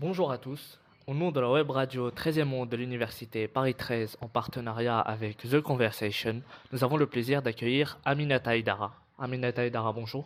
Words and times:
Bonjour 0.00 0.32
à 0.32 0.38
tous. 0.38 0.80
Au 1.06 1.12
nom 1.12 1.30
de 1.30 1.40
la 1.40 1.50
web 1.50 1.68
radio 1.68 2.10
13e 2.10 2.44
monde 2.44 2.70
de 2.70 2.76
l'université 2.78 3.46
Paris 3.48 3.74
13 3.74 4.16
en 4.22 4.28
partenariat 4.28 4.98
avec 4.98 5.36
The 5.36 5.60
Conversation, 5.60 6.40
nous 6.72 6.82
avons 6.82 6.96
le 6.96 7.04
plaisir 7.04 7.42
d'accueillir 7.42 7.98
Aminata 8.06 8.56
Aydara. 8.56 8.94
Aminata 9.18 9.62
Aydara, 9.62 9.92
bonjour. 9.92 10.24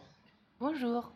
Bonjour. 0.61 1.11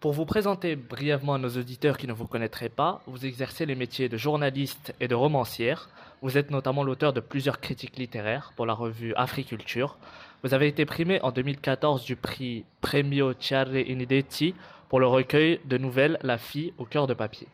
Pour 0.00 0.12
vous 0.12 0.24
présenter 0.24 0.74
brièvement 0.74 1.34
à 1.34 1.38
nos 1.38 1.50
auditeurs 1.50 1.96
qui 1.96 2.08
ne 2.08 2.12
vous 2.12 2.26
connaîtraient 2.26 2.68
pas, 2.68 3.00
vous 3.06 3.24
exercez 3.24 3.64
les 3.64 3.76
métiers 3.76 4.08
de 4.08 4.16
journaliste 4.16 4.92
et 4.98 5.06
de 5.06 5.14
romancière. 5.14 5.88
Vous 6.20 6.36
êtes 6.36 6.50
notamment 6.50 6.82
l'auteur 6.82 7.12
de 7.12 7.20
plusieurs 7.20 7.60
critiques 7.60 7.96
littéraires 7.96 8.52
pour 8.56 8.66
la 8.66 8.74
revue 8.74 9.14
Africulture. 9.14 9.98
Vous 10.42 10.52
avez 10.52 10.66
été 10.66 10.84
primé 10.84 11.22
en 11.22 11.30
2014 11.30 12.04
du 12.04 12.16
prix 12.16 12.64
Premio 12.80 13.34
Chiare 13.38 13.76
Inedetti 13.76 14.56
pour 14.88 14.98
le 14.98 15.06
recueil 15.06 15.60
de 15.64 15.78
nouvelles 15.78 16.18
La 16.22 16.38
fille 16.38 16.74
au 16.76 16.84
cœur 16.84 17.06
de 17.06 17.14
papier. 17.14 17.46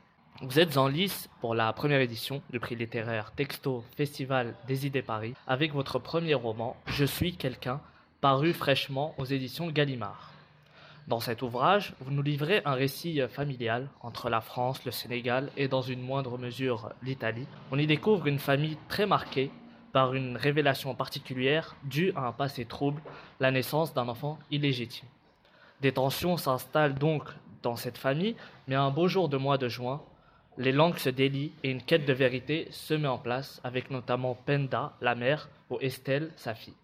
Vous 0.42 0.58
êtes 0.58 0.76
en 0.76 0.86
lice 0.86 1.30
pour 1.40 1.54
la 1.54 1.72
première 1.72 2.02
édition 2.02 2.42
du 2.50 2.60
prix 2.60 2.76
littéraire 2.76 3.32
Texto 3.34 3.82
Festival 3.96 4.54
des 4.66 4.86
idées 4.86 5.00
Paris 5.00 5.32
avec 5.46 5.72
votre 5.72 5.98
premier 5.98 6.34
roman 6.34 6.76
Je 6.84 7.06
suis 7.06 7.34
quelqu'un 7.34 7.80
paru 8.20 8.52
fraîchement 8.52 9.14
aux 9.16 9.24
éditions 9.24 9.70
Gallimard. 9.70 10.32
Dans 11.08 11.20
cet 11.20 11.40
ouvrage, 11.40 11.94
vous 12.00 12.10
nous 12.10 12.22
livrez 12.22 12.60
un 12.66 12.74
récit 12.74 13.18
familial 13.30 13.88
entre 14.02 14.28
la 14.28 14.42
France, 14.42 14.84
le 14.84 14.90
Sénégal 14.90 15.50
et 15.56 15.68
dans 15.68 15.80
une 15.80 16.02
moindre 16.02 16.36
mesure 16.36 16.90
l'Italie. 17.02 17.46
On 17.72 17.78
y 17.78 17.86
découvre 17.86 18.26
une 18.26 18.38
famille 18.38 18.76
très 18.88 19.06
marquée 19.06 19.50
par 19.92 20.12
une 20.12 20.36
révélation 20.36 20.94
particulière 20.94 21.76
due 21.84 22.12
à 22.14 22.26
un 22.26 22.32
passé 22.32 22.66
trouble, 22.66 23.00
la 23.40 23.50
naissance 23.50 23.94
d'un 23.94 24.08
enfant 24.08 24.38
illégitime. 24.50 25.08
Des 25.80 25.92
tensions 25.92 26.36
s'installent 26.36 26.98
donc 26.98 27.22
dans 27.62 27.76
cette 27.76 27.96
famille, 27.96 28.36
mais 28.68 28.74
un 28.74 28.90
beau 28.90 29.08
jour 29.08 29.30
de 29.30 29.38
mois 29.38 29.56
de 29.56 29.68
juin, 29.68 30.02
les 30.58 30.72
langues 30.72 30.98
se 30.98 31.10
délient 31.10 31.52
et 31.62 31.70
une 31.70 31.82
quête 31.82 32.06
de 32.06 32.12
vérité 32.12 32.68
se 32.70 32.94
met 32.94 33.08
en 33.08 33.18
place 33.18 33.60
avec 33.64 33.90
notamment 33.90 34.34
Penda, 34.34 34.94
la 35.00 35.14
mère, 35.14 35.48
ou 35.70 35.78
Estelle, 35.80 36.30
sa 36.36 36.54
fille. 36.54 36.74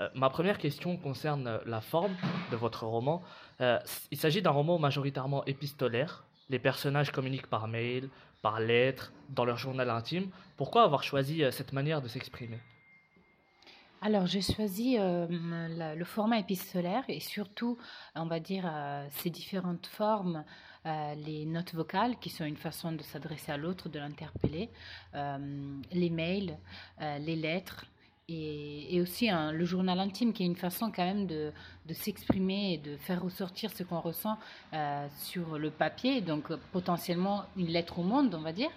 Euh, 0.00 0.08
ma 0.14 0.30
première 0.30 0.58
question 0.58 0.96
concerne 0.96 1.60
la 1.66 1.80
forme 1.80 2.14
de 2.50 2.56
votre 2.56 2.84
roman. 2.84 3.22
Euh, 3.60 3.78
il 4.10 4.18
s'agit 4.18 4.42
d'un 4.42 4.50
roman 4.50 4.78
majoritairement 4.78 5.44
épistolaire. 5.46 6.24
Les 6.50 6.58
personnages 6.58 7.10
communiquent 7.10 7.48
par 7.48 7.68
mail, 7.68 8.08
par 8.42 8.60
lettres, 8.60 9.12
dans 9.30 9.44
leur 9.44 9.56
journal 9.56 9.90
intime. 9.90 10.30
Pourquoi 10.56 10.84
avoir 10.84 11.02
choisi 11.02 11.42
euh, 11.42 11.50
cette 11.50 11.72
manière 11.72 12.00
de 12.02 12.08
s'exprimer? 12.08 12.58
Alors, 14.00 14.26
j'ai 14.26 14.42
choisi 14.42 14.96
le 14.96 16.04
format 16.04 16.38
épistolaire 16.38 17.02
et 17.08 17.18
surtout, 17.18 17.76
on 18.14 18.26
va 18.26 18.38
dire, 18.38 18.70
ces 19.10 19.28
différentes 19.28 19.88
formes, 19.88 20.44
les 21.16 21.44
notes 21.46 21.74
vocales 21.74 22.18
qui 22.18 22.30
sont 22.30 22.44
une 22.44 22.56
façon 22.56 22.92
de 22.92 23.02
s'adresser 23.02 23.52
à 23.52 23.56
l'autre, 23.56 23.88
de 23.88 23.98
l'interpeller, 23.98 24.70
les 25.92 26.10
mails, 26.10 26.56
les 27.00 27.36
lettres, 27.36 27.86
et, 28.28 29.00
aussi 29.00 29.30
le 29.30 29.64
journal 29.64 29.98
intime 30.00 30.32
qui 30.32 30.42
est 30.42 30.46
une 30.46 30.56
façon 30.56 30.92
quand 30.94 31.04
même 31.04 31.26
de, 31.26 31.52
s'exprimer 31.92 32.74
et 32.74 32.78
de 32.78 32.96
faire 32.96 33.22
ressortir 33.22 33.70
ce 33.70 33.82
qu'on 33.82 34.00
ressent 34.00 34.38
euh, 34.74 35.06
sur 35.18 35.58
le 35.58 35.70
papier, 35.70 36.20
donc 36.20 36.52
potentiellement 36.72 37.44
une 37.56 37.68
lettre 37.68 37.98
au 37.98 38.02
monde, 38.02 38.34
on 38.34 38.42
va 38.42 38.52
dire, 38.52 38.70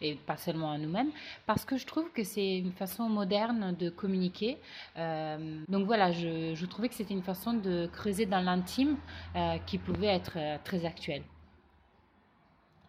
et 0.00 0.14
pas 0.14 0.36
seulement 0.36 0.72
à 0.72 0.78
nous-mêmes, 0.78 1.10
parce 1.46 1.64
que 1.64 1.76
je 1.76 1.86
trouve 1.86 2.10
que 2.10 2.24
c'est 2.24 2.58
une 2.58 2.72
façon 2.72 3.08
moderne 3.08 3.76
de 3.78 3.88
communiquer. 3.90 4.58
Euh, 4.96 5.60
donc 5.68 5.86
voilà, 5.86 6.10
je, 6.10 6.66
trouvais 6.66 6.88
que 6.88 6.94
c'était 6.94 7.14
une 7.14 7.22
façon 7.22 7.52
de 7.52 7.88
creuser 7.92 8.26
dans 8.26 8.40
l'intime 8.40 8.96
euh, 9.36 9.58
qui 9.66 9.78
pouvait 9.78 10.08
être 10.08 10.36
très 10.64 10.84
actuelle. 10.84 11.22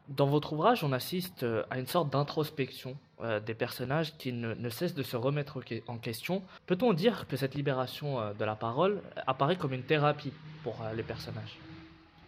Dans 0.10 0.28
votre 0.28 0.54
ouvrage, 0.54 0.84
on 0.84 0.92
assiste 0.94 1.46
à 1.70 1.80
une 1.80 1.88
sorte 1.88 2.12
d'introspection 2.12 2.96
euh, 3.22 3.40
des 3.40 3.54
personnages 3.54 4.16
qui 4.18 4.32
ne, 4.32 4.70
cessent 4.70 4.94
de 4.94 5.04
se 5.04 5.18
remettre 5.18 5.60
en 5.88 5.98
question. 5.98 6.44
Peut-on 6.66 6.94
dire 6.94 7.28
que 7.28 7.36
cette 7.36 7.56
libération 7.56 8.20
euh, 8.20 8.34
de 8.34 8.46
la 8.46 8.56
parole 8.56 9.02
apparaît 9.26 9.56
comme 9.56 9.74
une 9.74 9.84
thérapie 9.84 10.32
pour 10.64 10.82
euh, 10.82 10.94
les 10.94 11.04
personnages? 11.04 11.58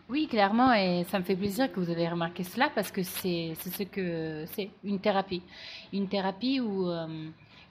Oui, 0.09 0.27
clairement, 0.27 0.73
et 0.73 1.05
ça 1.09 1.19
me 1.19 1.23
fait 1.23 1.35
plaisir 1.35 1.71
que 1.71 1.79
vous 1.79 1.91
avez 1.91 2.09
remarqué 2.09 2.43
cela 2.43 2.71
parce 2.73 2.91
que 2.91 3.03
c'est 3.03 3.53
ce 3.55 3.83
que 3.83 4.45
c'est, 4.47 4.71
une 4.83 4.99
thérapie. 4.99 5.43
Une 5.93 6.07
thérapie 6.07 6.59
où 6.59 6.89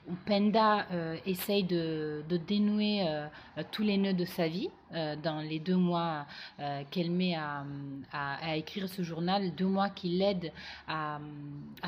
où 0.09 0.15
Penda 0.25 0.87
euh, 0.91 1.15
essaye 1.25 1.63
de, 1.63 2.23
dénouer 2.47 3.05
euh, 3.07 3.27
tous 3.71 3.83
les 3.83 3.97
nœuds 3.97 4.13
de 4.13 4.25
sa 4.25 4.47
vie 4.47 4.69
euh, 4.93 5.15
dans 5.15 5.39
les 5.39 5.59
deux 5.59 5.75
mois 5.75 6.25
qu'elle 6.91 7.11
met 7.11 7.35
à, 7.35 8.55
écrire 8.55 8.89
ce 8.89 9.01
journal, 9.01 9.53
deux 9.55 9.65
mois 9.65 9.89
qui 9.89 10.09
l'aident 10.09 10.51
à, 10.87 11.19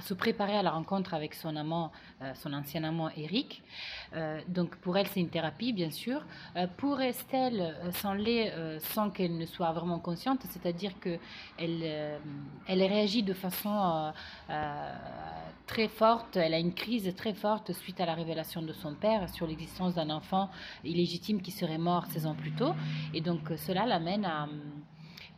se 0.02 0.14
préparer 0.14 0.56
à 0.56 0.64
la 0.64 0.72
rencontre 0.72 1.14
avec 1.14 1.34
son 1.34 1.56
amant, 1.56 1.92
son 2.36 2.54
ancien 2.54 2.84
amant 2.84 3.10
Eric. 3.16 3.62
donc 4.48 4.76
pour 4.78 4.98
elle, 4.98 5.08
c'est 5.08 5.20
une 5.20 5.30
thérapie, 5.30 5.74
bien 5.74 5.92
sûr. 5.92 6.24
pour 6.78 7.02
Estelle, 7.02 7.76
sans 7.92 9.10
qu'elle 9.10 9.38
ne 9.38 9.46
soit 9.46 9.72
vraiment 9.72 10.00
consciente, 10.00 10.42
c'est-à-dire 10.50 10.92
qu'elle 11.00 12.20
elle 12.68 12.84
réagit 12.84 13.24
de 13.24 13.34
façon 13.34 14.14
très 15.72 15.88
forte, 15.88 16.36
elle 16.36 16.54
a 16.54 16.60
une 16.60 16.74
crise 16.74 17.14
très 17.16 17.34
forte 17.34 17.72
suite 17.72 18.02
à 18.02 18.06
la 18.06 18.14
révélation 18.14 18.62
de 18.62 18.74
son 18.74 18.94
père 18.94 19.30
sur 19.30 19.48
l'existence 19.48 19.96
d'un 19.96 20.10
enfant 20.10 20.50
illégitime 20.84 21.42
qui 21.42 21.52
serait 21.52 21.78
mort 21.78 22.06
16 22.08 22.26
ans 22.26 22.36
plus 22.36 22.52
tôt. 22.52 22.74
Et 23.14 23.22
donc 23.22 23.42
cela 23.58 23.86
l'amène 23.86 24.26
à, 24.26 24.48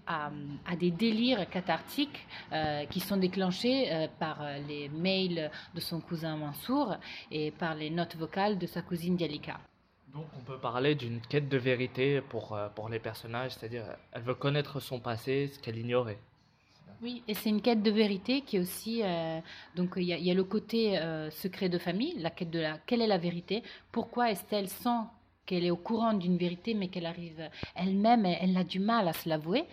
à, 0.07 0.75
des 0.75 0.91
délires 0.91 1.49
cathartiques 1.49 2.27
euh, 2.51 2.85
qui 2.85 2.99
sont 2.99 3.17
déclenchés 3.17 3.91
euh, 3.91 4.07
par 4.19 4.39
les 4.67 4.89
mails 4.89 5.49
de 5.73 5.79
son 5.79 6.01
cousin 6.01 6.35
Mansour 6.37 6.97
et 7.31 7.51
par 7.51 7.75
les 7.75 7.89
notes 7.89 8.15
vocales 8.15 8.57
de 8.57 8.67
sa 8.67 8.81
cousine 8.81 9.15
Dialika. 9.15 9.59
Donc 10.13 10.27
on 10.37 10.41
peut 10.41 10.59
parler 10.59 10.93
d'une 10.93 11.19
quête 11.21 11.49
de 11.49 11.57
vérité 11.57 12.21
pour, 12.21 12.53
euh, 12.53 12.69
pour 12.69 12.87
les 12.87 12.99
personnages, 12.99 13.53
c'est-à-dire 13.53 13.85
elle 14.11 14.21
veut 14.21 14.35
connaître 14.35 14.79
son 14.79 14.99
passé, 14.99 15.47
ce 15.47 15.59
qu'elle 15.59 15.77
ignorait. 15.77 16.19
Oui, 17.01 17.23
et 17.27 17.33
c'est 17.33 17.49
une 17.49 17.61
quête 17.61 17.81
de 17.81 17.89
vérité 17.89 18.41
qui 18.41 18.57
est 18.57 18.59
aussi. 18.59 19.01
Euh, 19.03 19.39
donc, 19.75 19.93
il 19.97 20.03
y, 20.03 20.31
a 20.31 20.33
le 20.33 20.43
côté 20.43 20.97
euh, 20.99 21.29
secret 21.31 21.67
de 21.67 21.77
famille, 21.77 22.13
la 22.19 22.29
quête 22.29 22.51
de 22.51 22.59
la. 22.59 22.77
Quelle 22.85 23.01
est 23.01 23.07
la 23.07 23.17
vérité? 23.17 23.63
Pourquoi 23.91 24.31
Estelle 24.31 24.69
sent 24.69 25.01
qu'elle 25.45 25.65
est 25.65 25.71
au 25.71 25.77
courant 25.77 26.13
d'une 26.13 26.37
vérité, 26.37 26.73
mais 26.73 26.87
qu'elle 26.87 27.05
arrive 27.05 27.49
elle-même, 27.75 28.25
elle, 28.25 28.55
a 28.57 28.63
du 28.63 28.79
mal 28.79 29.07
à 29.07 29.13
se 29.13 29.27
l'avouer. 29.27 29.65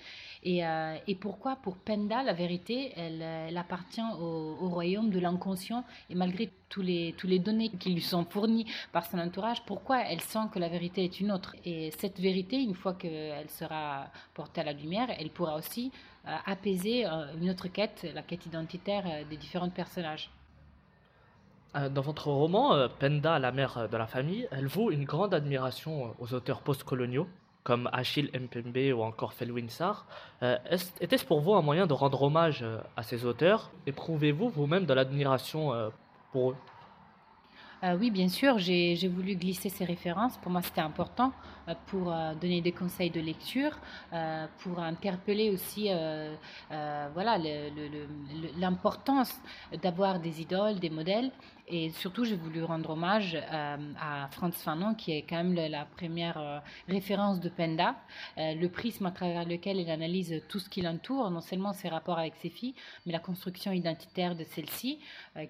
Et, 0.42 0.64
euh, 0.64 0.96
pourquoi? 1.20 1.56
Pour 1.56 1.76
Penda, 1.76 2.22
la 2.22 2.32
vérité, 2.32 2.92
elle, 2.96 3.56
appartient 3.56 4.02
au, 4.20 4.56
au, 4.60 4.68
royaume 4.68 5.10
de 5.10 5.20
l'inconscient. 5.20 5.84
Et 6.08 6.14
malgré 6.14 6.50
tous 6.68 6.82
les, 6.82 7.14
tous 7.18 7.26
les 7.26 7.38
données 7.38 7.68
qui 7.68 7.92
lui 7.92 8.00
sont 8.00 8.24
fournies 8.24 8.66
par 8.92 9.06
son 9.06 9.18
entourage, 9.18 9.62
pourquoi 9.66 10.02
elle 10.02 10.20
sent 10.20 10.48
que 10.52 10.58
la 10.58 10.68
vérité 10.68 11.04
est 11.04 11.20
une 11.20 11.30
autre? 11.30 11.54
Et 11.64 11.90
cette 11.98 12.18
vérité, 12.18 12.56
une 12.56 12.74
fois 12.74 12.94
qu'elle 12.94 13.50
sera 13.50 14.06
portée 14.34 14.62
à 14.62 14.64
la 14.64 14.72
lumière, 14.72 15.08
elle 15.18 15.30
pourra 15.30 15.56
aussi 15.56 15.92
euh, 16.26 16.36
apaiser 16.46 17.06
euh, 17.06 17.34
une 17.40 17.50
autre 17.50 17.68
quête, 17.68 18.06
la 18.14 18.22
quête 18.22 18.46
identitaire 18.46 19.26
des 19.28 19.36
différents 19.36 19.70
personnages. 19.70 20.30
Dans 21.74 22.02
votre 22.02 22.28
roman, 22.28 22.88
Penda, 22.98 23.38
la 23.38 23.52
mère 23.52 23.88
de 23.88 23.96
la 23.96 24.06
famille, 24.06 24.48
elle 24.50 24.66
vaut 24.66 24.90
une 24.90 25.04
grande 25.04 25.32
admiration 25.34 26.14
aux 26.18 26.34
auteurs 26.34 26.62
postcoloniaux 26.62 27.28
comme 27.62 27.88
Achille 27.92 28.30
Mpembe 28.34 28.98
ou 28.98 29.02
encore 29.02 29.32
Felwin 29.32 29.68
Sarr. 29.68 30.06
Euh, 30.42 30.56
était-ce 31.00 31.24
pour 31.24 31.40
vous 31.40 31.54
un 31.54 31.62
moyen 31.62 31.86
de 31.86 31.92
rendre 31.92 32.22
hommage 32.22 32.62
euh, 32.62 32.78
à 32.96 33.02
ces 33.02 33.24
auteurs? 33.24 33.70
Éprouvez-vous 33.86 34.48
vous-même 34.48 34.86
de 34.86 34.94
l'admiration 34.94 35.72
euh, 35.72 35.90
pour 36.32 36.52
eux? 36.52 36.56
Oui, 37.98 38.10
bien 38.10 38.28
sûr, 38.28 38.58
j'ai 38.58 39.08
voulu 39.08 39.36
glisser 39.36 39.70
ces 39.70 39.86
références. 39.86 40.36
Pour 40.36 40.52
moi, 40.52 40.60
c'était 40.60 40.82
important 40.82 41.32
pour 41.86 42.12
donner 42.40 42.60
des 42.60 42.72
conseils 42.72 43.10
de 43.10 43.20
lecture, 43.20 43.78
pour 44.58 44.78
interpeller 44.80 45.50
aussi 45.50 45.88
voilà, 46.68 47.38
l'importance 48.58 49.32
d'avoir 49.82 50.20
des 50.20 50.40
idoles, 50.40 50.78
des 50.78 50.90
modèles. 50.90 51.30
Et 51.72 51.90
surtout, 51.90 52.24
j'ai 52.24 52.34
voulu 52.34 52.64
rendre 52.64 52.90
hommage 52.90 53.36
euh, 53.36 53.76
à 54.00 54.28
Franz 54.32 54.56
Fanon, 54.58 54.94
qui 54.94 55.12
est 55.12 55.22
quand 55.22 55.36
même 55.36 55.54
la 55.54 55.84
première 55.84 56.36
euh, 56.36 56.58
référence 56.88 57.38
de 57.38 57.48
Penda, 57.48 57.94
euh, 58.38 58.54
le 58.54 58.68
prisme 58.68 59.06
à 59.06 59.12
travers 59.12 59.44
lequel 59.44 59.78
il 59.78 59.88
analyse 59.88 60.42
tout 60.48 60.58
ce 60.58 60.68
qui 60.68 60.80
l'entoure, 60.80 61.30
non 61.30 61.40
seulement 61.40 61.72
ses 61.72 61.88
rapports 61.88 62.18
avec 62.18 62.34
ses 62.42 62.50
filles, 62.50 62.74
mais 63.06 63.12
la 63.12 63.20
construction 63.20 63.70
identitaire 63.70 64.34
de 64.34 64.42
celle-ci, 64.42 64.98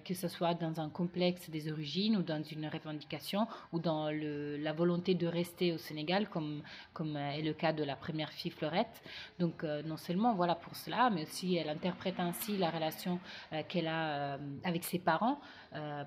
que 0.05 0.13
ce 0.13 0.27
soit 0.27 0.53
dans 0.53 0.79
un 0.79 0.89
complexe 0.89 1.49
des 1.49 1.71
origines 1.71 2.17
ou 2.17 2.21
dans 2.21 2.43
une 2.43 2.67
revendication 2.67 3.47
ou 3.73 3.79
dans 3.79 4.09
la 4.11 4.73
volonté 4.73 5.15
de 5.15 5.25
rester 5.25 5.73
au 5.73 5.79
Sénégal, 5.79 6.10
comme, 6.29 6.61
comme 6.93 7.17
est 7.17 7.41
le 7.41 7.53
cas 7.53 7.73
de 7.73 7.83
la 7.83 7.95
première 7.95 8.31
fille 8.31 8.51
Fleurette. 8.51 9.01
Donc 9.39 9.63
non 9.63 9.97
seulement 9.97 10.33
voilà 10.33 10.55
pour 10.55 10.75
cela, 10.75 11.09
mais 11.09 11.23
aussi 11.23 11.55
elle 11.55 11.69
interprète 11.69 12.19
ainsi 12.19 12.57
la 12.57 12.69
relation 12.69 13.19
qu'elle 13.67 13.87
a 13.87 14.37
avec 14.63 14.83
ses 14.83 14.99
parents, 14.99 15.39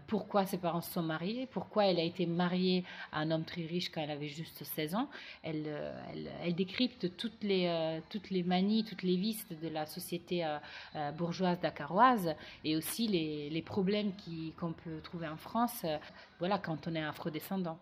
pourquoi 0.07 0.47
ses 0.47 0.59
parents 0.59 0.81
se 0.81 0.93
sont 0.93 1.03
mariés, 1.03 1.47
pourquoi 1.51 1.87
elle 1.87 1.99
a 1.99 2.03
été 2.03 2.27
mariée 2.27 2.85
à 3.13 3.21
un 3.21 3.31
homme 3.31 3.45
très 3.45 3.63
riche 3.63 3.91
quand 3.91 4.03
elle 4.03 4.11
avait 4.11 4.29
juste 4.29 4.63
16 4.63 4.95
ans? 4.95 5.09
Elle, 5.43 6.55
décrypte 6.55 7.17
toutes 7.17 7.43
les, 7.43 8.01
toutes 8.11 8.31
les 8.31 8.43
manies, 8.43 8.85
toutes 8.85 9.03
les 9.03 9.17
vices 9.17 9.47
de 9.51 9.69
la 9.69 9.87
société 9.87 10.47
bourgeoise 11.17 11.61
dakaroise 11.61 12.35
et 12.65 12.77
aussi 12.77 13.09
les, 13.09 13.51
les 13.51 13.63
problèmes 13.63 14.13
qu'on 14.59 14.73
peut 14.73 15.01
trouver 15.03 15.29
en 15.29 15.37
France 15.37 15.83
euh, 15.85 15.99
voilà, 16.39 16.59
quand 16.59 16.87
on 16.89 16.95
est 16.95 17.03
afrodescendant. 17.03 17.79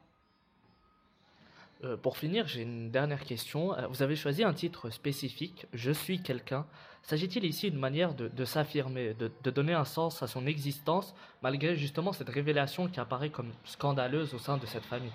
Euh, 1.84 1.96
pour 1.96 2.16
finir, 2.16 2.46
j'ai 2.46 2.62
une 2.62 2.90
dernière 2.90 3.24
question. 3.24 3.76
Euh, 3.76 3.86
vous 3.88 4.02
avez 4.02 4.14
choisi 4.14 4.44
un 4.44 4.52
titre 4.52 4.90
spécifique, 4.90 5.66
Je 5.72 5.90
suis 5.90 6.22
quelqu'un. 6.22 6.64
S'agit-il 7.02 7.44
ici 7.44 7.70
d'une 7.70 7.80
manière 7.80 8.14
de, 8.14 8.44
s'affirmer, 8.44 9.14
de, 9.14 9.50
donner 9.50 9.72
un 9.72 9.84
sens 9.84 10.22
à 10.22 10.28
son 10.28 10.46
existence, 10.46 11.14
malgré 11.42 11.74
justement 11.74 12.12
cette 12.12 12.28
révélation 12.28 12.86
qui 12.86 13.00
apparaît 13.00 13.30
comme 13.30 13.50
scandaleuse 13.64 14.34
au 14.34 14.38
sein 14.38 14.56
de 14.56 14.66
cette 14.66 14.84
famille? 14.84 15.10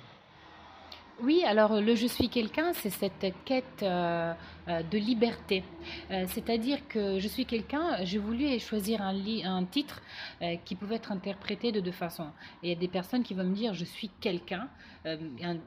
Oui, 1.24 1.44
alors 1.44 1.82
le 1.82 1.96
je 1.96 2.06
suis 2.06 2.30
quelqu'un, 2.30 2.74
c'est 2.74 2.92
cette 2.92 3.34
quête 3.44 3.82
euh, 3.82 4.34
euh, 4.68 4.84
de 4.84 4.98
liberté. 5.00 5.64
Euh, 6.12 6.26
c'est-à-dire 6.28 6.88
que 6.88 7.18
je 7.18 7.28
suis 7.28 7.46
quelqu'un, 7.46 8.04
j'ai 8.04 8.20
voulu 8.20 8.60
choisir 8.60 9.02
un, 9.02 9.66
titre 9.66 10.02
qui 10.66 10.76
pouvait 10.76 10.98
être 10.98 11.12
interprété 11.12 11.72
de 11.72 11.80
deux 11.80 11.92
façons. 11.92 12.30
Il 12.62 12.70
y 12.70 12.72
a 12.72 12.76
des 12.76 12.88
personnes 12.88 13.24
qui 13.24 13.34
vont 13.34 13.44
me 13.44 13.56
dire 13.56 13.74
je 13.74 13.86
suis 13.86 14.10
quelqu'un, 14.22 14.70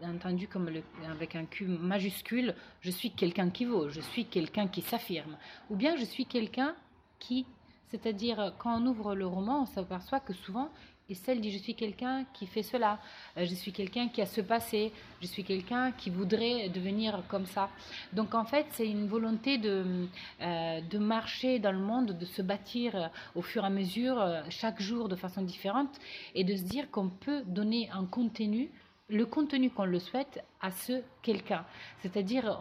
entendu 0.04 0.46
comme 0.46 0.70
avec 1.10 1.34
un 1.34 1.44
Q 1.46 1.66
majuscule, 1.66 2.54
je 2.80 2.90
suis 2.90 3.10
quelqu'un 3.10 3.50
qui 3.50 3.64
vaut, 3.64 3.88
je 3.88 4.00
suis 4.00 4.26
quelqu'un 4.26 4.68
qui 4.68 4.82
s'affirme. 4.82 5.36
Ou 5.68 5.76
bien 5.76 5.96
je 5.96 6.04
suis 6.04 6.26
quelqu'un 6.26 6.74
qui 7.18 7.44
c'est-à-dire, 7.90 8.54
quand 8.58 8.80
on 8.80 8.86
ouvre 8.86 9.16
le 9.16 9.26
roman, 9.26 9.62
on 9.62 9.66
s'aperçoit 9.66 10.20
que 10.20 10.32
souvent, 10.32 10.70
et 11.10 11.14
celle 11.14 11.40
dit 11.40 11.50
je 11.50 11.58
suis 11.58 11.74
quelqu'un 11.74 12.24
qui 12.32 12.46
fait 12.46 12.62
cela, 12.62 13.00
euh, 13.36 13.44
je 13.44 13.54
suis 13.54 13.72
quelqu'un 13.72 14.08
qui 14.08 14.22
a 14.22 14.26
ce 14.26 14.40
passé, 14.40 14.92
je 15.20 15.26
suis 15.26 15.42
quelqu'un 15.44 15.90
qui 15.92 16.08
voudrait 16.08 16.68
devenir 16.68 17.22
comme 17.28 17.46
ça. 17.46 17.68
Donc 18.12 18.34
en 18.34 18.44
fait, 18.44 18.66
c'est 18.70 18.86
une 18.86 19.08
volonté 19.08 19.58
de, 19.58 20.06
euh, 20.40 20.80
de 20.80 20.98
marcher 20.98 21.58
dans 21.58 21.72
le 21.72 21.80
monde, 21.80 22.16
de 22.16 22.24
se 22.24 22.42
bâtir 22.42 22.94
euh, 22.94 23.08
au 23.34 23.42
fur 23.42 23.64
et 23.64 23.66
à 23.66 23.70
mesure, 23.70 24.24
chaque 24.48 24.80
jour 24.80 25.08
de 25.08 25.16
façon 25.16 25.42
différente, 25.42 25.98
et 26.34 26.44
de 26.44 26.54
se 26.54 26.62
dire 26.62 26.90
qu'on 26.90 27.08
peut 27.08 27.42
donner 27.46 27.90
un 27.90 28.04
contenu 28.04 28.70
le 29.10 29.26
contenu 29.26 29.70
qu'on 29.70 29.84
le 29.84 29.98
souhaite 29.98 30.44
à 30.60 30.70
ce 30.70 31.02
quelqu'un. 31.22 31.64
C'est-à-dire, 31.98 32.60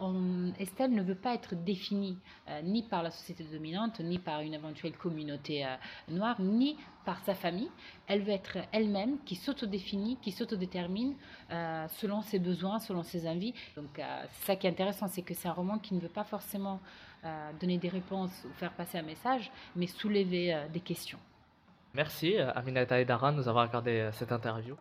Estelle 0.58 0.92
ne 0.92 1.02
veut 1.02 1.14
pas 1.14 1.34
être 1.34 1.54
définie 1.54 2.18
euh, 2.48 2.60
ni 2.62 2.82
par 2.82 3.02
la 3.02 3.10
société 3.10 3.44
dominante, 3.44 4.00
ni 4.00 4.18
par 4.18 4.40
une 4.40 4.54
éventuelle 4.54 4.96
communauté 4.96 5.64
euh, 5.64 5.76
noire, 6.08 6.40
ni 6.40 6.76
par 7.04 7.20
sa 7.20 7.34
famille. 7.34 7.70
Elle 8.06 8.22
veut 8.22 8.32
être 8.32 8.58
elle-même, 8.72 9.18
qui 9.24 9.36
s'autodéfinit, 9.36 10.18
qui 10.20 10.32
s'autodétermine 10.32 11.14
euh, 11.50 11.86
selon 11.88 12.22
ses 12.22 12.38
besoins, 12.38 12.78
selon 12.78 13.02
ses 13.02 13.28
envies. 13.28 13.54
Donc, 13.76 14.00
ça 14.30 14.56
qui 14.56 14.66
est 14.66 14.70
intéressant, 14.70 15.06
c'est 15.08 15.22
que 15.22 15.34
c'est 15.34 15.48
un 15.48 15.52
roman 15.52 15.78
qui 15.78 15.94
ne 15.94 16.00
veut 16.00 16.08
pas 16.08 16.24
forcément 16.24 16.80
donner 17.60 17.76
des 17.76 17.90
réponses 17.90 18.32
ou 18.46 18.52
faire 18.54 18.72
passer 18.72 18.96
un 18.96 19.02
message, 19.02 19.50
mais 19.76 19.86
soulever 19.86 20.56
des 20.72 20.80
questions. 20.80 21.18
Merci 21.92 22.38
Aminata 22.38 22.98
Edara 22.98 23.30
de 23.32 23.36
nous 23.36 23.48
avoir 23.48 23.64
accordé 23.64 24.08
cette 24.12 24.32
interview. 24.32 24.76